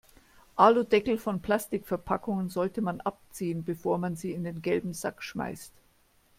Aludeckel 0.57 1.19
von 1.19 1.43
Plastikverpackungen 1.43 2.49
sollte 2.49 2.81
man 2.81 3.01
abziehen, 3.01 3.63
bevor 3.63 3.99
man 3.99 4.15
sie 4.15 4.31
in 4.31 4.43
den 4.43 4.63
gelben 4.63 4.95
Sack 4.95 5.21
schmeißt. 5.21 5.71